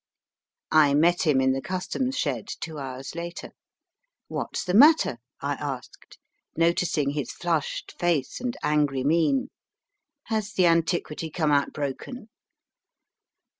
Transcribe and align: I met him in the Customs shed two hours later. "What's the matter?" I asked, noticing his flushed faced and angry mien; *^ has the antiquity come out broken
I 0.71 0.95
met 0.95 1.27
him 1.27 1.39
in 1.39 1.51
the 1.51 1.61
Customs 1.61 2.17
shed 2.17 2.47
two 2.59 2.79
hours 2.79 3.13
later. 3.13 3.51
"What's 4.29 4.63
the 4.63 4.73
matter?" 4.73 5.19
I 5.41 5.53
asked, 5.53 6.17
noticing 6.57 7.11
his 7.11 7.31
flushed 7.31 7.93
faced 7.99 8.41
and 8.41 8.57
angry 8.63 9.03
mien; 9.03 9.35
*^ 9.49 9.49
has 10.23 10.53
the 10.53 10.65
antiquity 10.65 11.29
come 11.29 11.51
out 11.51 11.71
broken 11.71 12.29